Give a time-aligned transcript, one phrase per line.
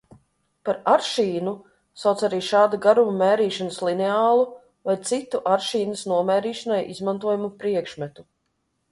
[0.67, 1.51] Par aršīnu
[2.03, 4.47] sauc arī šāda garuma mērīšanas lineālu
[4.89, 8.27] vai citu aršīnas nomērīšanai izmantojamu priekšmetu.